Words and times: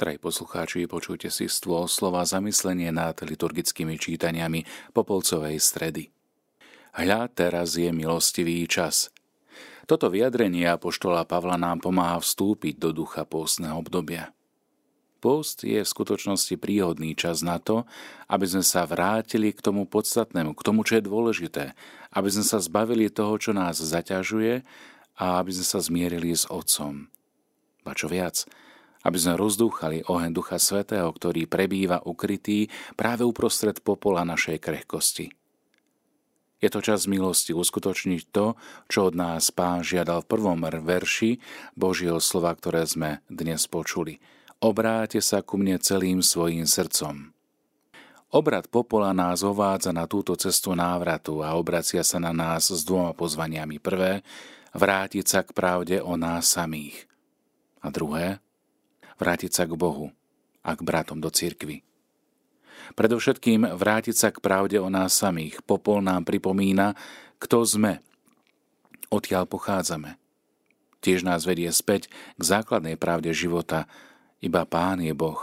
Drahí 0.00 0.16
poslucháči, 0.16 0.88
počujte 0.88 1.28
si 1.28 1.44
stôl 1.44 1.84
slova 1.84 2.24
zamyslenie 2.24 2.88
nad 2.88 3.20
liturgickými 3.20 4.00
čítaniami 4.00 4.64
Popolcovej 4.96 5.60
stredy. 5.60 6.08
Hľa, 6.96 7.28
teraz 7.28 7.76
je 7.76 7.92
milostivý 7.92 8.64
čas. 8.64 9.12
Toto 9.84 10.08
vyjadrenie 10.08 10.64
Apoštola 10.72 11.28
Pavla 11.28 11.60
nám 11.60 11.84
pomáha 11.84 12.16
vstúpiť 12.16 12.80
do 12.80 12.96
ducha 12.96 13.28
pôstneho 13.28 13.76
obdobia. 13.76 14.32
Post 15.20 15.68
je 15.68 15.84
v 15.84 15.92
skutočnosti 15.92 16.56
príhodný 16.56 17.12
čas 17.12 17.44
na 17.44 17.60
to, 17.60 17.84
aby 18.32 18.48
sme 18.48 18.64
sa 18.64 18.88
vrátili 18.88 19.52
k 19.52 19.60
tomu 19.60 19.84
podstatnému, 19.84 20.56
k 20.56 20.64
tomu, 20.64 20.80
čo 20.80 20.96
je 20.96 21.04
dôležité, 21.04 21.64
aby 22.16 22.28
sme 22.32 22.48
sa 22.48 22.56
zbavili 22.56 23.12
toho, 23.12 23.36
čo 23.36 23.52
nás 23.52 23.76
zaťažuje 23.76 24.64
a 25.20 25.44
aby 25.44 25.52
sme 25.52 25.66
sa 25.68 25.76
zmierili 25.84 26.32
s 26.32 26.48
Otcom. 26.48 27.12
A 27.84 27.92
čo 27.92 28.08
viac, 28.08 28.48
aby 29.04 29.16
sme 29.16 29.34
rozdúchali 29.40 30.04
oheň 30.04 30.30
Ducha 30.32 30.60
Svetého, 30.60 31.08
ktorý 31.08 31.48
prebýva 31.48 32.04
ukrytý 32.04 32.68
práve 32.98 33.24
uprostred 33.24 33.80
popola 33.80 34.24
našej 34.26 34.60
krehkosti. 34.60 35.32
Je 36.60 36.68
to 36.68 36.84
čas 36.84 37.08
milosti 37.08 37.56
uskutočniť 37.56 38.22
to, 38.36 38.52
čo 38.84 39.08
od 39.08 39.16
nás 39.16 39.48
Pán 39.48 39.80
žiadal 39.80 40.20
v 40.20 40.30
prvom 40.36 40.60
verši 40.60 41.40
Božieho 41.72 42.20
slova, 42.20 42.52
ktoré 42.52 42.84
sme 42.84 43.24
dnes 43.32 43.64
počuli. 43.64 44.20
Obráte 44.60 45.24
sa 45.24 45.40
ku 45.40 45.56
mne 45.56 45.80
celým 45.80 46.20
svojim 46.20 46.68
srdcom. 46.68 47.32
Obrad 48.30 48.68
popola 48.68 49.16
nás 49.16 49.40
ovádza 49.40 49.90
na 49.90 50.04
túto 50.04 50.36
cestu 50.36 50.76
návratu 50.76 51.40
a 51.40 51.56
obracia 51.56 52.04
sa 52.04 52.20
na 52.20 52.30
nás 52.30 52.68
s 52.68 52.84
dvoma 52.84 53.16
pozvaniami. 53.16 53.80
Prvé, 53.80 54.20
vrátiť 54.76 55.24
sa 55.24 55.40
k 55.42 55.56
pravde 55.56 55.98
o 56.04 56.14
nás 56.14 56.46
samých. 56.46 57.08
A 57.80 57.88
druhé, 57.88 58.38
vrátiť 59.20 59.52
sa 59.52 59.68
k 59.68 59.76
Bohu 59.76 60.08
a 60.64 60.72
k 60.72 60.80
bratom 60.80 61.20
do 61.20 61.28
cirkvy. 61.28 61.84
Predovšetkým 62.96 63.76
vrátiť 63.76 64.16
sa 64.16 64.28
k 64.32 64.40
pravde 64.40 64.80
o 64.80 64.88
nás 64.88 65.14
samých. 65.14 65.62
Popol 65.62 66.00
nám 66.00 66.24
pripomína, 66.26 66.96
kto 67.38 67.62
sme, 67.62 68.00
odkiaľ 69.12 69.44
pochádzame. 69.46 70.16
Tiež 71.00 71.24
nás 71.24 71.44
vedie 71.44 71.68
späť 71.72 72.08
k 72.36 72.42
základnej 72.42 72.96
pravde 72.96 73.32
života. 73.32 73.88
Iba 74.40 74.64
Pán 74.64 75.04
je 75.04 75.12
Boh 75.12 75.40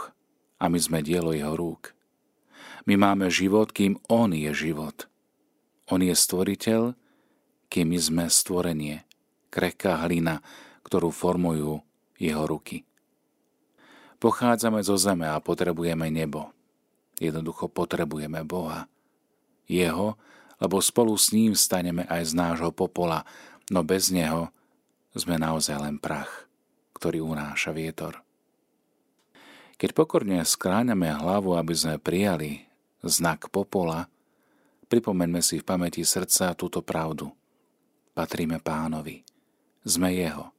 a 0.57 0.65
my 0.69 0.79
sme 0.81 1.05
dielo 1.05 1.33
Jeho 1.33 1.53
rúk. 1.53 1.93
My 2.87 2.95
máme 2.95 3.27
život, 3.27 3.75
kým 3.75 3.99
On 4.07 4.31
je 4.31 4.49
život. 4.53 5.05
On 5.91 5.99
je 5.99 6.13
stvoriteľ, 6.13 6.95
kým 7.67 7.85
my 7.91 7.99
sme 7.99 8.25
stvorenie, 8.31 9.03
krehká 9.51 9.99
hlina, 10.07 10.39
ktorú 10.87 11.11
formujú 11.11 11.83
Jeho 12.15 12.43
ruky. 12.47 12.86
Pochádzame 14.17 14.81
zo 14.81 14.97
zeme 14.97 15.29
a 15.29 15.37
potrebujeme 15.37 16.09
nebo. 16.09 16.49
Jednoducho 17.21 17.69
potrebujeme 17.69 18.41
Boha. 18.41 18.89
Jeho, 19.69 20.17
lebo 20.57 20.81
spolu 20.81 21.13
s 21.13 21.29
ním 21.33 21.53
staneme 21.53 22.05
aj 22.09 22.29
z 22.29 22.33
nášho 22.33 22.73
popola, 22.73 23.25
no 23.69 23.85
bez 23.85 24.09
neho 24.09 24.49
sme 25.13 25.37
naozaj 25.37 25.77
len 25.77 26.01
prach, 26.01 26.49
ktorý 26.97 27.21
unáša 27.21 27.73
vietor. 27.73 28.21
Keď 29.77 29.93
pokorne 29.93 30.41
skláňame 30.41 31.13
hlavu, 31.13 31.53
aby 31.53 31.73
sme 31.77 32.01
prijali 32.01 32.65
znak 33.05 33.53
popola, 33.53 34.09
pripomeňme 34.89 35.45
si 35.45 35.61
v 35.61 35.67
pamäti 35.67 36.01
srdca 36.01 36.57
túto 36.57 36.81
pravdu. 36.81 37.29
Patríme 38.17 38.57
pánovi. 38.57 39.21
Sme 39.85 40.17
jeho. 40.17 40.56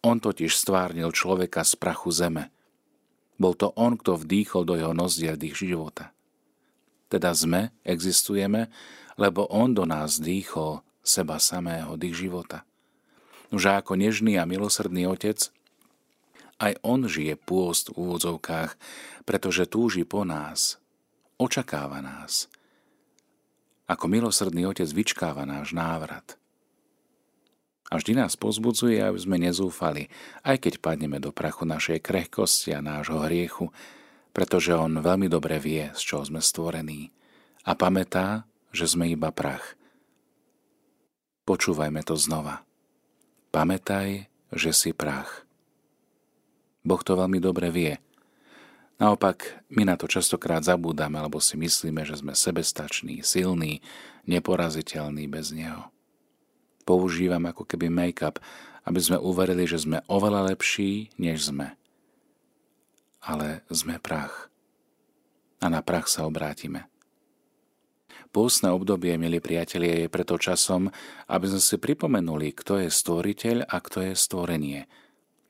On 0.00 0.16
totiž 0.16 0.56
stvárnil 0.56 1.12
človeka 1.12 1.60
z 1.60 1.76
prachu 1.76 2.08
zeme. 2.08 2.48
Bol 3.36 3.52
to 3.52 3.72
on, 3.76 4.00
kto 4.00 4.16
vdýchol 4.16 4.64
do 4.64 4.74
jeho 4.76 4.96
nozdiel 4.96 5.36
dých 5.36 5.60
života. 5.60 6.12
Teda 7.12 7.36
sme, 7.36 7.72
existujeme, 7.84 8.72
lebo 9.20 9.44
on 9.52 9.76
do 9.76 9.84
nás 9.84 10.16
dýchol 10.16 10.80
seba 11.04 11.36
samého, 11.36 12.00
dých 12.00 12.16
života. 12.28 12.64
Nože 13.52 13.76
ako 13.76 14.00
nežný 14.00 14.40
a 14.40 14.48
milosrdný 14.48 15.04
otec, 15.10 15.52
aj 16.60 16.72
on 16.80 17.04
žije 17.04 17.36
pôst 17.36 17.92
v 17.92 18.08
úvodzovkách, 18.08 18.76
pretože 19.28 19.68
túži 19.68 20.08
po 20.08 20.24
nás, 20.24 20.80
očakáva 21.36 22.00
nás. 22.00 22.48
Ako 23.84 24.08
milosrdný 24.08 24.64
otec 24.64 24.88
vyčkáva 24.88 25.44
náš 25.44 25.76
návrat 25.76 26.39
a 27.90 27.98
vždy 27.98 28.22
nás 28.22 28.38
pozbudzuje, 28.38 29.02
aby 29.02 29.18
sme 29.18 29.36
nezúfali, 29.42 30.06
aj 30.46 30.62
keď 30.62 30.74
padneme 30.78 31.18
do 31.18 31.34
prachu 31.34 31.66
našej 31.66 31.98
krehkosti 31.98 32.70
a 32.70 32.80
nášho 32.80 33.18
hriechu, 33.26 33.74
pretože 34.30 34.70
On 34.78 35.02
veľmi 35.02 35.26
dobre 35.26 35.58
vie, 35.58 35.90
z 35.98 36.02
čoho 36.14 36.22
sme 36.22 36.38
stvorení 36.38 37.10
a 37.66 37.74
pamätá, 37.74 38.46
že 38.70 38.86
sme 38.86 39.10
iba 39.10 39.34
prach. 39.34 39.74
Počúvajme 41.50 42.06
to 42.06 42.14
znova. 42.14 42.62
Pamätaj, 43.50 44.30
že 44.54 44.70
si 44.70 44.94
prach. 44.94 45.42
Boh 46.86 47.02
to 47.02 47.18
veľmi 47.18 47.42
dobre 47.42 47.74
vie. 47.74 47.98
Naopak, 49.02 49.66
my 49.74 49.82
na 49.82 49.98
to 49.98 50.06
častokrát 50.06 50.62
zabúdame, 50.62 51.18
lebo 51.18 51.42
si 51.42 51.58
myslíme, 51.58 52.06
že 52.06 52.22
sme 52.22 52.38
sebestační, 52.38 53.26
silní, 53.26 53.82
neporaziteľní 54.30 55.26
bez 55.26 55.50
Neho 55.50 55.90
používam 56.84 57.44
ako 57.48 57.64
keby 57.68 57.92
make-up, 57.92 58.40
aby 58.84 59.00
sme 59.00 59.20
uverili, 59.20 59.68
že 59.68 59.82
sme 59.84 60.00
oveľa 60.08 60.54
lepší, 60.54 61.12
než 61.20 61.52
sme. 61.52 61.76
Ale 63.20 63.62
sme 63.68 64.00
prach. 64.00 64.48
A 65.60 65.68
na 65.68 65.84
prach 65.84 66.08
sa 66.08 66.24
obrátime. 66.24 66.88
Pôstne 68.30 68.70
obdobie, 68.70 69.18
milí 69.18 69.42
priatelia, 69.42 70.06
je 70.06 70.08
preto 70.08 70.38
časom, 70.38 70.86
aby 71.26 71.46
sme 71.50 71.60
si 71.60 71.76
pripomenuli, 71.76 72.54
kto 72.54 72.78
je 72.78 72.88
stvoriteľ 72.88 73.66
a 73.66 73.76
kto 73.82 74.06
je 74.06 74.14
stvorenie. 74.14 74.80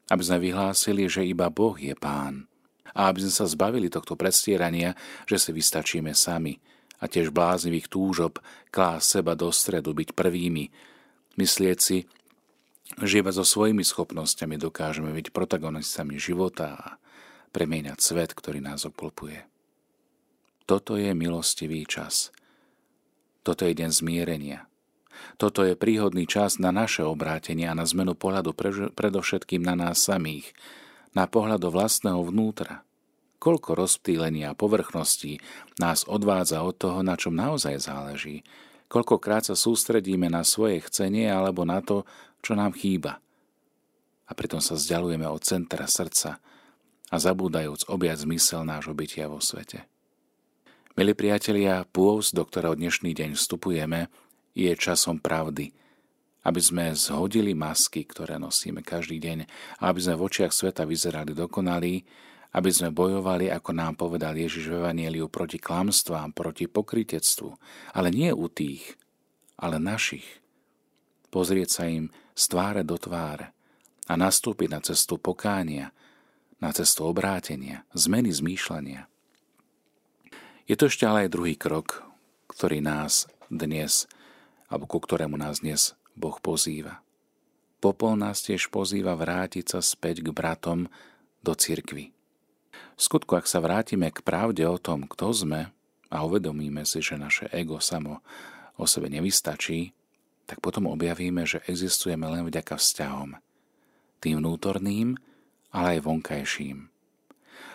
Aby 0.08 0.22
sme 0.24 0.38
vyhlásili, 0.40 1.04
že 1.06 1.28
iba 1.28 1.52
Boh 1.52 1.76
je 1.76 1.92
Pán. 1.92 2.48
A 2.96 3.12
aby 3.12 3.22
sme 3.22 3.32
sa 3.36 3.46
zbavili 3.46 3.86
tohto 3.92 4.18
predstierania, 4.18 4.98
že 5.28 5.38
si 5.38 5.50
vystačíme 5.54 6.10
sami 6.16 6.58
a 7.00 7.08
tiež 7.08 7.32
bláznivých 7.32 7.88
túžob 7.88 8.40
klás 8.68 9.08
seba 9.08 9.32
do 9.36 9.48
stredu, 9.52 9.96
byť 9.96 10.16
prvými, 10.16 10.68
myslieť 11.40 11.78
si, 11.80 12.04
že 13.00 13.24
iba 13.24 13.32
so 13.32 13.46
svojimi 13.46 13.80
schopnosťami 13.80 14.60
dokážeme 14.60 15.08
byť 15.16 15.32
protagonistami 15.32 16.20
života 16.20 16.76
a 16.76 16.86
premieňať 17.56 17.98
svet, 17.98 18.30
ktorý 18.36 18.60
nás 18.60 18.84
obklopuje. 18.84 19.46
Toto 20.68 20.94
je 21.00 21.10
milostivý 21.16 21.82
čas. 21.88 22.30
Toto 23.42 23.64
je 23.64 23.72
deň 23.72 23.90
zmierenia. 23.90 24.70
Toto 25.36 25.66
je 25.66 25.74
príhodný 25.74 26.28
čas 26.28 26.60
na 26.62 26.70
naše 26.70 27.02
obrátenie 27.02 27.66
a 27.66 27.74
na 27.74 27.84
zmenu 27.88 28.14
pohľadu 28.14 28.54
predovšetkým 28.94 29.64
na 29.64 29.74
nás 29.74 30.04
samých, 30.04 30.52
na 31.16 31.26
pohľad 31.26 31.60
do 31.60 31.70
vlastného 31.74 32.22
vnútra. 32.22 32.86
Koľko 33.40 33.72
rozptýlenia 33.72 34.52
a 34.52 34.58
povrchností 34.58 35.40
nás 35.80 36.04
odvádza 36.04 36.60
od 36.60 36.76
toho, 36.76 37.00
na 37.00 37.16
čom 37.16 37.32
naozaj 37.32 37.80
záleží, 37.80 38.44
Koľkokrát 38.90 39.46
sa 39.46 39.54
sústredíme 39.54 40.26
na 40.26 40.42
svoje 40.42 40.82
chcenie 40.82 41.30
alebo 41.30 41.62
na 41.62 41.78
to, 41.78 42.02
čo 42.42 42.58
nám 42.58 42.74
chýba. 42.74 43.22
A 44.26 44.34
pritom 44.34 44.58
sa 44.58 44.74
vzdialujeme 44.74 45.30
od 45.30 45.46
centra 45.46 45.86
srdca 45.86 46.42
a 47.10 47.16
zabúdajúc 47.18 47.86
objať 47.86 48.26
zmysel 48.26 48.66
nášho 48.66 48.90
bytia 48.90 49.30
vo 49.30 49.38
svete. 49.38 49.86
Milí 50.98 51.14
priatelia, 51.14 51.86
pôvz, 51.86 52.34
do 52.34 52.42
ktorého 52.42 52.74
dnešný 52.74 53.14
deň 53.14 53.38
vstupujeme, 53.38 54.10
je 54.58 54.74
časom 54.74 55.22
pravdy, 55.22 55.70
aby 56.42 56.60
sme 56.60 56.90
zhodili 56.98 57.54
masky, 57.54 58.02
ktoré 58.02 58.42
nosíme 58.42 58.82
každý 58.82 59.22
deň 59.22 59.38
a 59.78 59.94
aby 59.94 60.02
sme 60.02 60.18
v 60.18 60.24
očiach 60.26 60.50
sveta 60.50 60.82
vyzerali 60.82 61.30
dokonalí, 61.30 62.02
aby 62.50 62.70
sme 62.74 62.90
bojovali, 62.90 63.46
ako 63.46 63.70
nám 63.70 63.94
povedal 63.94 64.34
Ježiš 64.34 64.70
v 64.70 64.82
Evanieliu, 64.82 65.30
proti 65.30 65.62
klamstvám, 65.62 66.34
proti 66.34 66.66
pokritectvu, 66.66 67.50
ale 67.94 68.08
nie 68.10 68.34
u 68.34 68.50
tých, 68.50 68.98
ale 69.54 69.78
našich. 69.78 70.26
Pozrieť 71.30 71.68
sa 71.70 71.84
im 71.86 72.10
z 72.34 72.44
tváre 72.50 72.82
do 72.82 72.98
tváre 72.98 73.54
a 74.10 74.12
nastúpiť 74.18 74.68
na 74.70 74.82
cestu 74.82 75.14
pokánia, 75.22 75.94
na 76.58 76.74
cestu 76.74 77.06
obrátenia, 77.06 77.86
zmeny 77.94 78.34
zmýšľania. 78.34 79.06
Je 80.66 80.74
to 80.74 80.90
ešte 80.90 81.06
ale 81.06 81.26
aj 81.26 81.34
druhý 81.34 81.54
krok, 81.54 82.02
ktorý 82.50 82.82
nás 82.82 83.30
dnes, 83.46 84.10
alebo 84.66 84.90
ku 84.90 84.98
ktorému 84.98 85.38
nás 85.38 85.62
dnes 85.62 85.94
Boh 86.18 86.38
pozýva. 86.42 87.02
Popol 87.78 88.18
nás 88.18 88.42
tiež 88.44 88.68
pozýva 88.68 89.16
vrátiť 89.16 89.78
sa 89.78 89.80
späť 89.80 90.20
k 90.20 90.34
bratom 90.34 90.90
do 91.40 91.52
cirkvy. 91.56 92.12
V 93.00 93.08
skutku, 93.08 93.32
ak 93.32 93.48
sa 93.48 93.64
vrátime 93.64 94.12
k 94.12 94.20
pravde 94.20 94.60
o 94.68 94.76
tom, 94.76 95.08
kto 95.08 95.32
sme 95.32 95.72
a 96.12 96.16
uvedomíme 96.20 96.84
si, 96.84 97.00
že 97.00 97.16
naše 97.16 97.48
ego 97.48 97.80
samo 97.80 98.20
o 98.76 98.84
sebe 98.84 99.08
nevystačí, 99.08 99.96
tak 100.44 100.60
potom 100.60 100.84
objavíme, 100.84 101.48
že 101.48 101.64
existujeme 101.64 102.28
len 102.28 102.44
vďaka 102.44 102.76
vzťahom. 102.76 103.40
Tým 104.20 104.44
vnútorným, 104.44 105.16
ale 105.72 105.96
aj 105.96 106.04
vonkajším. 106.04 106.92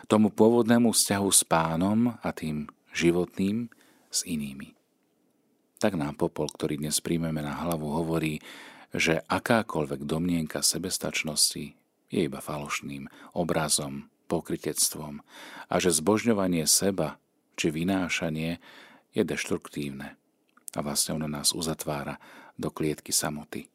tomu 0.06 0.30
pôvodnému 0.30 0.94
vzťahu 0.94 1.30
s 1.34 1.42
pánom 1.42 2.14
a 2.22 2.30
tým 2.30 2.70
životným 2.94 3.74
s 4.14 4.22
inými. 4.30 4.78
Tak 5.82 5.98
nám 5.98 6.22
popol, 6.22 6.54
ktorý 6.54 6.78
dnes 6.78 7.02
príjmeme 7.02 7.42
na 7.42 7.66
hlavu, 7.66 7.90
hovorí, 7.90 8.46
že 8.94 9.26
akákoľvek 9.26 10.06
domnienka 10.06 10.62
sebestačnosti 10.62 11.74
je 12.14 12.20
iba 12.22 12.38
falošným 12.38 13.10
obrazom, 13.34 14.06
pokritectvom 14.36 15.24
a 15.72 15.76
že 15.80 15.96
zbožňovanie 15.96 16.68
seba 16.68 17.16
či 17.56 17.72
vynášanie 17.72 18.60
je 19.16 19.24
deštruktívne 19.24 20.20
a 20.76 20.80
vlastne 20.84 21.16
ono 21.16 21.32
nás 21.32 21.56
uzatvára 21.56 22.20
do 22.60 22.68
klietky 22.68 23.16
samoty. 23.16 23.72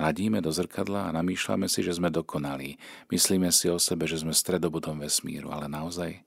Hladíme 0.00 0.40
do 0.40 0.48
zrkadla 0.48 1.10
a 1.10 1.14
namýšľame 1.14 1.68
si, 1.68 1.84
že 1.84 1.98
sme 1.98 2.08
dokonalí. 2.08 2.80
Myslíme 3.12 3.50
si 3.52 3.68
o 3.68 3.76
sebe, 3.76 4.08
že 4.08 4.22
sme 4.22 4.32
stredobodom 4.32 5.02
vesmíru, 5.02 5.50
ale 5.52 5.66
naozaj? 5.66 6.22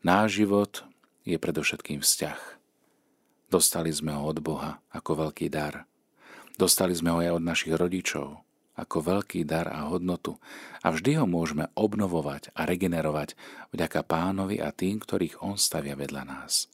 Náš 0.00 0.40
život 0.40 0.86
je 1.26 1.36
predovšetkým 1.36 2.00
vzťah. 2.00 2.40
Dostali 3.50 3.90
sme 3.90 4.14
ho 4.14 4.22
od 4.24 4.38
Boha 4.40 4.78
ako 4.94 5.26
veľký 5.26 5.50
dar. 5.50 5.84
Dostali 6.54 6.94
sme 6.94 7.12
ho 7.12 7.18
aj 7.18 7.34
od 7.36 7.44
našich 7.44 7.74
rodičov 7.74 8.40
ako 8.80 9.20
veľký 9.20 9.44
dar 9.44 9.68
a 9.68 9.92
hodnotu. 9.92 10.40
A 10.80 10.88
vždy 10.88 11.20
ho 11.20 11.26
môžeme 11.28 11.68
obnovovať 11.76 12.48
a 12.56 12.64
regenerovať 12.64 13.36
vďaka 13.76 14.00
pánovi 14.08 14.56
a 14.58 14.72
tým, 14.72 14.96
ktorých 14.96 15.44
on 15.44 15.60
stavia 15.60 15.92
vedľa 15.92 16.22
nás. 16.24 16.72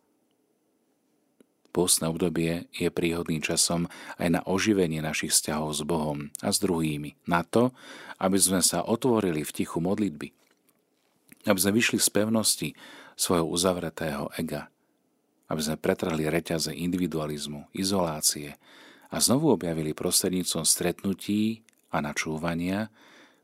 Pôstne 1.76 2.08
obdobie 2.08 2.73
je 2.73 2.88
príhodným 2.88 3.44
časom 3.44 3.85
aj 4.17 4.29
na 4.32 4.41
oživenie 4.49 5.05
našich 5.05 5.37
vzťahov 5.37 5.76
s 5.76 5.82
Bohom 5.85 6.32
a 6.41 6.49
s 6.49 6.56
druhými, 6.56 7.20
na 7.29 7.44
to, 7.44 7.76
aby 8.17 8.41
sme 8.41 8.64
sa 8.64 8.81
otvorili 8.81 9.44
v 9.44 9.53
tichu 9.53 9.85
modlitby, 9.85 10.32
aby 11.44 11.58
sme 11.61 11.76
vyšli 11.76 12.00
z 12.00 12.08
pevnosti 12.08 12.69
svojho 13.12 13.44
uzavretého 13.44 14.32
ega, 14.41 14.73
aby 15.53 15.61
sme 15.61 15.76
pretrhli 15.76 16.25
reťaze 16.32 16.73
individualizmu, 16.73 17.69
izolácie 17.76 18.56
a 19.12 19.20
znovu 19.20 19.53
objavili 19.53 19.93
prostredníctvom 19.93 20.64
stretnutí 20.64 21.61
a 21.96 22.04
načúvania, 22.04 22.93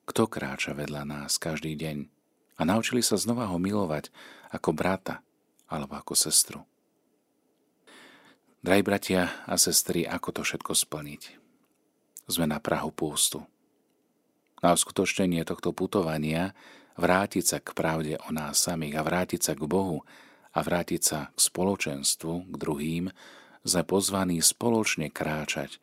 kto 0.04 0.28
kráča 0.28 0.76
vedľa 0.76 1.08
nás 1.08 1.40
každý 1.40 1.72
deň 1.72 2.12
a 2.60 2.62
naučili 2.68 3.00
sa 3.00 3.16
znova 3.16 3.48
ho 3.48 3.56
milovať 3.56 4.12
ako 4.52 4.70
brata 4.76 5.24
alebo 5.72 5.96
ako 5.96 6.12
sestru. 6.12 6.60
Drahí 8.62 8.84
bratia 8.84 9.42
a 9.48 9.58
sestry, 9.58 10.06
ako 10.06 10.38
to 10.38 10.40
všetko 10.46 10.76
splniť? 10.76 11.22
Sme 12.30 12.46
na 12.46 12.62
Prahu 12.62 12.94
pústu. 12.94 13.42
Na 14.62 14.70
uskutočnenie 14.78 15.42
tohto 15.42 15.74
putovania 15.74 16.54
vrátiť 16.94 17.42
sa 17.42 17.58
k 17.58 17.74
pravde 17.74 18.14
o 18.22 18.30
nás 18.30 18.62
samých 18.62 19.00
a 19.00 19.02
vrátiť 19.02 19.40
sa 19.42 19.52
k 19.58 19.66
Bohu 19.66 20.06
a 20.54 20.58
vrátiť 20.62 21.02
sa 21.02 21.34
k 21.34 21.38
spoločenstvu, 21.42 22.52
k 22.52 22.54
druhým, 22.54 23.10
sme 23.66 23.82
pozvaní 23.82 24.38
spoločne 24.38 25.10
kráčať 25.10 25.82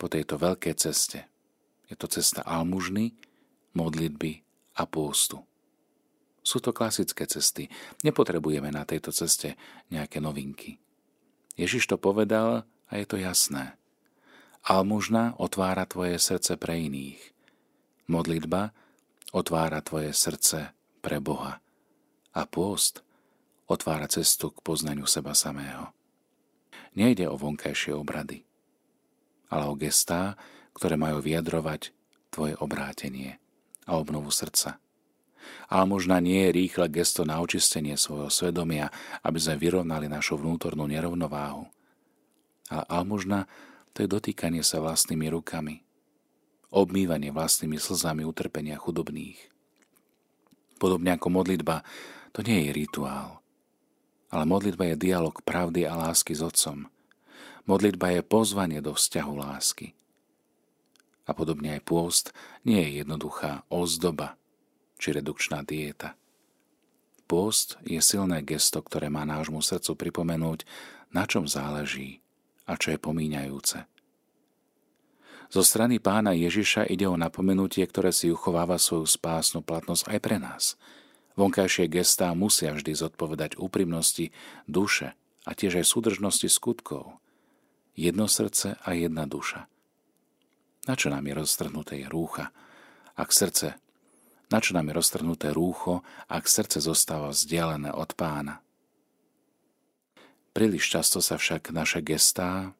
po 0.00 0.08
tejto 0.08 0.40
veľkej 0.40 0.74
ceste. 0.80 1.28
Je 1.88 1.96
to 1.96 2.08
cesta 2.08 2.40
almužny, 2.44 3.12
modlitby 3.76 4.40
a 4.78 4.88
pôstu. 4.88 5.44
Sú 6.44 6.60
to 6.60 6.76
klasické 6.76 7.24
cesty. 7.24 7.72
Nepotrebujeme 8.04 8.68
na 8.68 8.84
tejto 8.84 9.12
ceste 9.16 9.56
nejaké 9.88 10.20
novinky. 10.20 10.76
Ježiš 11.56 11.88
to 11.88 11.96
povedal 11.96 12.68
a 12.88 12.92
je 13.00 13.06
to 13.08 13.16
jasné. 13.16 13.80
Almužna 14.64 15.36
otvára 15.40 15.88
tvoje 15.88 16.20
srdce 16.20 16.60
pre 16.60 16.76
iných. 16.76 17.20
Modlitba 18.08 18.76
otvára 19.32 19.80
tvoje 19.80 20.12
srdce 20.12 20.76
pre 21.00 21.20
Boha. 21.20 21.64
A 22.36 22.42
pôst 22.44 23.00
otvára 23.64 24.08
cestu 24.08 24.52
k 24.52 24.60
poznaniu 24.60 25.08
seba 25.08 25.32
samého. 25.32 25.92
Nejde 26.94 27.26
o 27.26 27.40
vonkajšie 27.40 27.96
obrady, 27.96 28.44
ale 29.48 29.64
o 29.66 29.74
gestá, 29.74 30.38
ktoré 30.74 30.98
majú 30.98 31.22
vyjadrovať 31.22 31.94
tvoje 32.34 32.58
obrátenie 32.58 33.38
a 33.86 33.94
obnovu 33.94 34.34
srdca. 34.34 34.82
Ale 35.68 35.84
možno 35.86 36.16
nie 36.18 36.48
je 36.48 36.56
rýchle 36.56 36.88
gesto 36.90 37.22
na 37.22 37.38
očistenie 37.38 37.94
svojho 37.94 38.32
svedomia, 38.32 38.90
aby 39.22 39.38
sme 39.38 39.60
vyrovnali 39.60 40.10
našu 40.10 40.40
vnútornú 40.40 40.88
nerovnováhu. 40.88 41.68
Ale 42.72 42.84
almužna 42.88 43.46
to 43.94 44.02
je 44.02 44.08
dotýkanie 44.10 44.66
sa 44.66 44.82
vlastnými 44.82 45.30
rukami, 45.30 45.84
obmývanie 46.74 47.30
vlastnými 47.30 47.78
slzami 47.78 48.26
utrpenia 48.26 48.80
chudobných. 48.80 49.38
Podobne 50.82 51.14
ako 51.14 51.28
modlitba, 51.30 51.86
to 52.34 52.42
nie 52.42 52.66
je 52.66 52.70
rituál, 52.74 53.44
ale 54.34 54.42
modlitba 54.50 54.90
je 54.90 54.96
dialog 54.98 55.38
pravdy 55.46 55.86
a 55.86 55.94
lásky 55.94 56.34
s 56.34 56.42
Otcom. 56.42 56.90
Modlitba 57.70 58.18
je 58.18 58.20
pozvanie 58.26 58.82
do 58.82 58.98
vzťahu 58.98 59.32
lásky. 59.38 59.94
A 61.24 61.32
podobne 61.32 61.80
aj 61.80 61.82
pôst 61.88 62.26
nie 62.68 62.80
je 62.84 63.00
jednoduchá 63.00 63.64
ozdoba, 63.72 64.36
či 65.00 65.16
redukčná 65.16 65.64
dieta. 65.64 66.16
Pôst 67.24 67.80
je 67.88 67.96
silné 68.04 68.44
gesto, 68.44 68.84
ktoré 68.84 69.08
má 69.08 69.24
nášmu 69.24 69.64
srdcu 69.64 69.96
pripomenúť, 69.96 70.68
na 71.16 71.24
čom 71.24 71.48
záleží 71.48 72.20
a 72.68 72.76
čo 72.76 72.92
je 72.92 72.98
pomíňajúce. 73.00 73.88
Zo 75.52 75.62
strany 75.62 76.02
pána 76.02 76.34
Ježiša 76.34 76.88
ide 76.90 77.06
o 77.06 77.14
napomenutie, 77.14 77.84
ktoré 77.86 78.10
si 78.10 78.32
uchováva 78.32 78.80
svoju 78.80 79.06
spásnu 79.06 79.62
platnosť 79.62 80.10
aj 80.10 80.18
pre 80.18 80.36
nás. 80.42 80.74
Vonkajšie 81.38 81.86
gestá 81.90 82.34
musia 82.34 82.74
vždy 82.74 82.94
zodpovedať 82.94 83.58
úprimnosti 83.58 84.34
duše 84.66 85.14
a 85.46 85.50
tiež 85.54 85.82
aj 85.82 85.86
súdržnosti 85.86 86.48
skutkov. 86.50 87.18
Jedno 87.94 88.26
srdce 88.26 88.74
a 88.82 88.88
jedna 88.98 89.30
duša. 89.30 89.70
Na 90.84 90.94
čo 90.94 91.08
nám 91.08 91.24
je 91.24 91.34
roztrhnuté 91.36 92.04
rúcha, 92.08 92.52
ak 93.16 93.32
srdce 93.32 93.80
na 94.52 94.60
čo 94.60 94.76
nám 94.76 94.92
je 94.92 94.98
roztrhnuté 95.00 95.50
rúcho, 95.50 96.04
ak 96.28 96.44
srdce 96.46 96.78
zostáva 96.78 97.32
vzdialené 97.32 97.90
od 97.90 98.12
pána? 98.12 98.60
Príliš 100.54 100.86
často 100.86 101.18
sa 101.18 101.40
však 101.40 101.74
naše 101.74 102.04
gestá, 102.04 102.70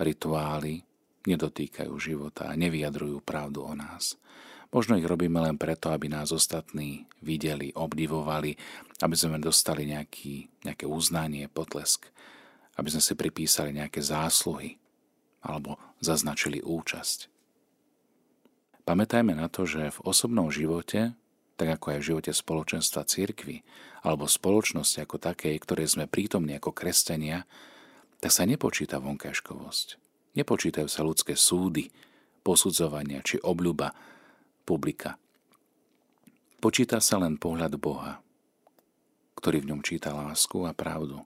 rituály 0.00 0.82
nedotýkajú 1.28 1.92
života 2.00 2.48
a 2.48 2.58
nevyjadrujú 2.58 3.22
pravdu 3.22 3.62
o 3.62 3.76
nás. 3.76 4.16
Možno 4.74 4.98
ich 4.98 5.06
robíme 5.06 5.38
len 5.38 5.54
preto, 5.54 5.94
aby 5.94 6.10
nás 6.10 6.34
ostatní 6.34 7.06
videli, 7.22 7.70
obdivovali, 7.74 8.58
aby 9.02 9.14
sme 9.14 9.38
dostali 9.42 9.86
nejaký, 9.86 10.66
nejaké 10.66 10.86
uznanie, 10.90 11.46
potlesk, 11.46 12.10
aby 12.74 12.88
sme 12.90 13.02
si 13.02 13.14
pripísali 13.14 13.70
nejaké 13.70 14.02
zásluhy 14.02 14.82
alebo 15.46 15.78
zaznačili 16.02 16.58
účasť. 16.58 17.39
Pamätajme 18.90 19.38
na 19.38 19.46
to, 19.46 19.70
že 19.70 19.94
v 19.94 20.02
osobnom 20.02 20.50
živote, 20.50 21.14
tak 21.54 21.78
ako 21.78 21.94
aj 21.94 21.98
v 22.02 22.08
živote 22.10 22.32
spoločenstva 22.34 23.06
církvy 23.06 23.62
alebo 24.02 24.26
spoločnosti 24.26 24.98
ako 25.06 25.14
takej, 25.22 25.62
ktorej 25.62 25.94
sme 25.94 26.10
prítomní 26.10 26.58
ako 26.58 26.74
kresťania, 26.74 27.46
tak 28.18 28.34
sa 28.34 28.42
nepočíta 28.42 28.98
vonkajškovosť. 28.98 29.94
Nepočítajú 30.34 30.90
sa 30.90 31.06
ľudské 31.06 31.38
súdy, 31.38 31.86
posudzovania 32.42 33.22
či 33.22 33.38
obľuba 33.38 33.94
publika. 34.66 35.14
Počíta 36.58 36.98
sa 36.98 37.22
len 37.22 37.38
pohľad 37.38 37.78
Boha, 37.78 38.18
ktorý 39.38 39.62
v 39.62 39.70
ňom 39.70 39.86
číta 39.86 40.10
lásku 40.10 40.66
a 40.66 40.74
pravdu, 40.74 41.22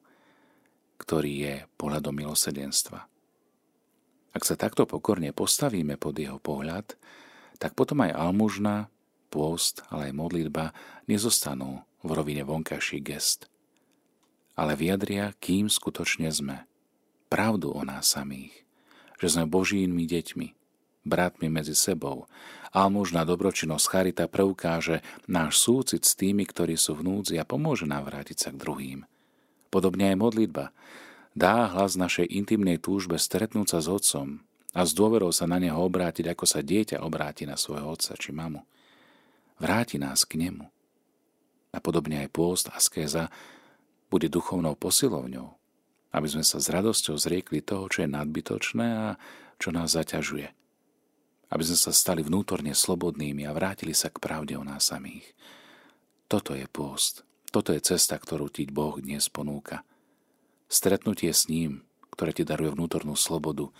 ktorý 1.00 1.32
je 1.32 1.54
pohľadom 1.80 2.12
milosedenstva. 2.12 3.08
Ak 4.36 4.44
sa 4.44 4.52
takto 4.52 4.84
pokorne 4.84 5.32
postavíme 5.32 5.96
pod 5.96 6.12
jeho 6.20 6.36
pohľad, 6.36 6.92
tak 7.64 7.72
potom 7.72 8.04
aj 8.04 8.12
almužna, 8.12 8.92
pôst, 9.32 9.80
ale 9.88 10.12
aj 10.12 10.20
modlitba 10.20 10.76
nezostanú 11.08 11.80
v 12.04 12.10
rovine 12.12 12.44
vonkajší 12.44 13.00
gest, 13.00 13.48
ale 14.52 14.76
vyjadria, 14.76 15.32
kým 15.40 15.72
skutočne 15.72 16.28
sme. 16.28 16.68
Pravdu 17.32 17.72
o 17.72 17.80
nás 17.80 18.12
samých, 18.12 18.52
že 19.16 19.32
sme 19.32 19.48
Božími 19.48 20.04
deťmi, 20.04 20.48
bratmi 21.08 21.48
medzi 21.48 21.72
sebou. 21.72 22.28
Almužná 22.76 23.24
dobročinnosť 23.24 23.86
Charita 23.88 24.28
preukáže 24.28 25.00
náš 25.24 25.64
súcit 25.64 26.04
s 26.04 26.12
tými, 26.12 26.44
ktorí 26.44 26.76
sú 26.76 27.00
v 27.00 27.08
núdzi 27.08 27.40
a 27.40 27.48
pomôže 27.48 27.88
nám 27.88 28.12
vrátiť 28.12 28.36
sa 28.44 28.48
k 28.52 28.60
druhým. 28.60 29.08
Podobne 29.72 30.12
aj 30.12 30.20
modlitba 30.20 30.68
dá 31.32 31.72
hlas 31.72 31.96
našej 31.96 32.28
intimnej 32.28 32.76
túžbe 32.76 33.16
stretnúť 33.16 33.72
sa 33.72 33.78
s 33.80 33.88
Otcom, 33.88 34.44
a 34.74 34.82
s 34.82 34.90
dôverou 34.90 35.30
sa 35.30 35.46
na 35.46 35.62
neho 35.62 35.78
obrátiť, 35.78 36.34
ako 36.34 36.44
sa 36.44 36.58
dieťa 36.58 36.98
obráti 37.06 37.46
na 37.46 37.54
svojho 37.54 37.94
otca 37.94 38.18
či 38.18 38.34
mamu. 38.34 38.66
Vráti 39.62 40.02
nás 40.02 40.26
k 40.26 40.34
nemu. 40.34 40.66
A 41.70 41.78
podobne 41.78 42.26
aj 42.26 42.28
pôst 42.34 42.66
a 42.74 42.78
skéza 42.82 43.30
bude 44.10 44.26
duchovnou 44.26 44.74
posilovňou, 44.74 45.54
aby 46.10 46.26
sme 46.26 46.42
sa 46.42 46.58
s 46.58 46.70
radosťou 46.70 47.14
zriekli 47.14 47.62
toho, 47.62 47.86
čo 47.86 48.02
je 48.02 48.10
nadbytočné 48.10 48.86
a 48.86 49.08
čo 49.62 49.70
nás 49.70 49.94
zaťažuje. 49.94 50.50
Aby 51.54 51.62
sme 51.62 51.78
sa 51.78 51.94
stali 51.94 52.26
vnútorne 52.26 52.74
slobodnými 52.74 53.46
a 53.46 53.54
vrátili 53.54 53.94
sa 53.94 54.10
k 54.10 54.18
pravde 54.18 54.58
o 54.58 54.66
nás 54.66 54.90
samých. 54.90 55.26
Toto 56.26 56.58
je 56.58 56.66
pôst. 56.66 57.22
Toto 57.54 57.70
je 57.70 57.78
cesta, 57.78 58.18
ktorú 58.18 58.50
ti 58.50 58.66
Boh 58.66 58.98
dnes 58.98 59.30
ponúka. 59.30 59.86
Stretnutie 60.66 61.30
s 61.30 61.46
ním, 61.46 61.86
ktoré 62.10 62.34
ti 62.34 62.42
daruje 62.42 62.74
vnútornú 62.74 63.14
slobodu 63.14 63.70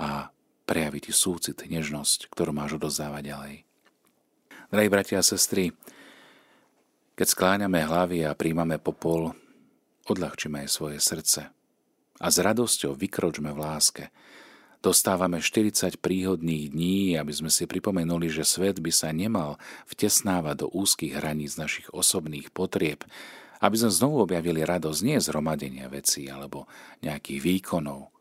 a 0.00 0.32
prejaví 0.64 1.04
ti 1.04 1.12
súcit, 1.12 1.60
nežnosť, 1.60 2.32
ktorú 2.32 2.50
máš 2.56 2.80
odozdávať 2.80 3.22
ďalej. 3.22 3.54
Drahí 4.72 4.88
bratia 4.90 5.20
a 5.20 5.26
sestry, 5.26 5.70
keď 7.14 7.26
skláňame 7.30 7.84
hlavy 7.86 8.26
a 8.26 8.34
príjmame 8.34 8.82
popol, 8.82 9.38
odľahčíme 10.10 10.66
aj 10.66 10.68
svoje 10.68 10.98
srdce 10.98 11.54
a 12.18 12.26
s 12.30 12.36
radosťou 12.38 12.94
vykročme 12.94 13.50
v 13.54 13.58
láske. 13.58 14.04
Dostávame 14.84 15.40
40 15.40 15.96
príhodných 15.96 16.68
dní, 16.74 17.16
aby 17.16 17.32
sme 17.32 17.48
si 17.48 17.64
pripomenuli, 17.64 18.28
že 18.28 18.44
svet 18.44 18.84
by 18.84 18.92
sa 18.92 19.16
nemal 19.16 19.56
vtesnávať 19.88 20.64
do 20.64 20.66
úzkých 20.68 21.16
hraníc 21.16 21.56
našich 21.56 21.88
osobných 21.88 22.52
potrieb, 22.52 23.00
aby 23.64 23.76
sme 23.80 23.88
znovu 23.88 24.20
objavili 24.20 24.60
radosť 24.60 25.00
nie 25.00 25.16
z 25.16 25.32
hromadenia 25.32 25.88
vecí 25.88 26.28
alebo 26.28 26.68
nejakých 27.00 27.40
výkonov, 27.40 28.13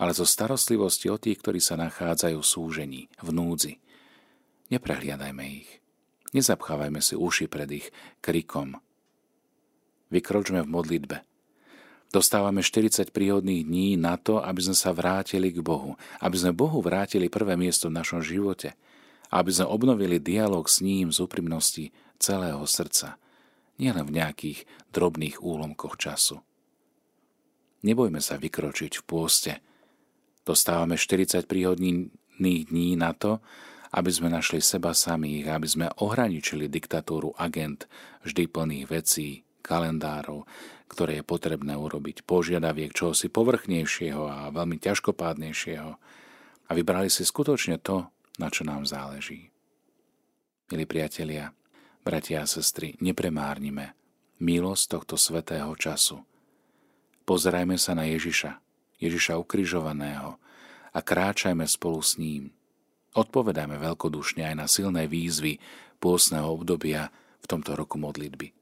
ale 0.00 0.16
zo 0.16 0.24
starostlivosti 0.24 1.12
o 1.12 1.20
tých, 1.20 1.44
ktorí 1.44 1.60
sa 1.60 1.76
nachádzajú 1.76 2.40
v 2.40 2.48
súžení, 2.48 3.02
v 3.20 3.28
núdzi. 3.36 3.76
Neprehliadajme 4.72 5.44
ich. 5.44 5.68
Nezapchávajme 6.32 7.04
si 7.04 7.20
uši 7.20 7.52
pred 7.52 7.68
ich 7.68 7.86
krikom. 8.24 8.80
Vykročme 10.08 10.64
v 10.64 10.72
modlitbe. 10.72 11.16
Dostávame 12.10 12.64
40 12.64 13.14
príhodných 13.14 13.62
dní 13.62 13.94
na 13.94 14.18
to, 14.18 14.42
aby 14.42 14.58
sme 14.58 14.74
sa 14.74 14.90
vrátili 14.90 15.54
k 15.54 15.62
Bohu. 15.62 15.94
Aby 16.18 16.36
sme 16.40 16.56
Bohu 16.56 16.82
vrátili 16.82 17.30
prvé 17.30 17.54
miesto 17.54 17.86
v 17.86 18.00
našom 18.00 18.24
živote. 18.24 18.74
Aby 19.30 19.54
sme 19.54 19.70
obnovili 19.70 20.18
dialog 20.18 20.66
s 20.66 20.82
ním 20.82 21.14
z 21.14 21.22
úprimnosti 21.22 21.94
celého 22.18 22.64
srdca. 22.66 23.14
Nielen 23.78 24.10
v 24.10 24.16
nejakých 24.18 24.58
drobných 24.90 25.38
úlomkoch 25.38 26.00
času. 26.00 26.42
Nebojme 27.86 28.18
sa 28.18 28.42
vykročiť 28.42 28.98
v 28.98 29.06
pôste. 29.06 29.52
Dostávame 30.50 30.98
40 30.98 31.46
príhodných 31.46 32.10
dní 32.42 32.98
na 32.98 33.14
to, 33.14 33.38
aby 33.94 34.10
sme 34.10 34.34
našli 34.34 34.58
seba 34.58 34.90
samých, 34.90 35.46
aby 35.46 35.68
sme 35.70 35.86
ohraničili 36.02 36.66
diktatúru 36.66 37.38
agent 37.38 37.86
vždy 38.26 38.50
plných 38.50 38.86
vecí, 38.90 39.46
kalendárov, 39.62 40.42
ktoré 40.90 41.22
je 41.22 41.24
potrebné 41.30 41.78
urobiť, 41.78 42.26
požiadaviek 42.26 42.90
čohosi 42.90 43.30
povrchnejšieho 43.30 44.26
a 44.26 44.50
veľmi 44.50 44.82
ťažkopádnejšieho 44.82 45.90
a 46.66 46.70
vybrali 46.74 47.06
si 47.06 47.22
skutočne 47.22 47.78
to, 47.78 48.10
na 48.42 48.50
čo 48.50 48.66
nám 48.66 48.82
záleží. 48.90 49.54
Milí 50.74 50.82
priatelia, 50.82 51.54
bratia 52.02 52.42
a 52.42 52.50
sestry, 52.50 52.98
nepremárnime 52.98 53.94
milosť 54.42 54.98
tohto 54.98 55.14
svetého 55.14 55.70
času. 55.78 56.26
Pozerajme 57.22 57.78
sa 57.78 57.94
na 57.94 58.10
Ježiša, 58.10 58.69
Ježiša 59.00 59.40
ukrižovaného 59.40 60.36
a 60.92 60.98
kráčajme 61.00 61.64
spolu 61.66 62.00
s 62.04 62.20
ním– 62.20 62.48
Odpovedajme 63.10 63.74
veľkodušne 63.82 64.46
aj 64.46 64.54
na 64.54 64.66
silné 64.70 65.10
výzvy 65.10 65.58
pôsneho 65.98 66.46
obdobia 66.46 67.10
v 67.42 67.46
tomto 67.50 67.74
roku 67.74 67.98
modlitby. 67.98 68.54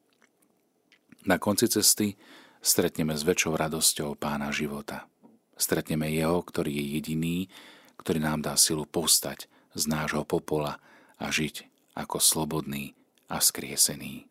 Na 1.29 1.37
konci 1.37 1.69
cesty 1.69 2.17
stretneme 2.65 3.13
s 3.13 3.29
väčšou 3.29 3.53
radosťou 3.61 4.17
pána 4.17 4.49
života. 4.49 5.05
Stretneme 5.53 6.09
jeho, 6.09 6.41
ktorý 6.41 6.73
je 6.73 6.85
jediný, 6.97 7.37
ktorý 8.01 8.25
nám 8.25 8.41
dá 8.41 8.57
silu 8.57 8.89
povstať 8.89 9.53
z 9.77 9.85
nášho 9.85 10.25
popola 10.25 10.81
a 11.21 11.29
žiť 11.29 11.69
ako 11.93 12.17
slobodný 12.17 12.97
a 13.29 13.45
skriesený. 13.45 14.25